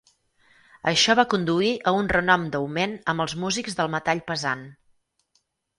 Això 0.91 1.15
va 1.19 1.25
conduir 1.33 1.69
a 1.91 1.95
un 1.99 2.09
renom 2.15 2.49
d'augment 2.57 2.99
amb 3.15 3.27
els 3.27 3.39
músics 3.45 3.81
del 3.83 3.95
metall 3.99 4.27
pesant. 4.33 4.71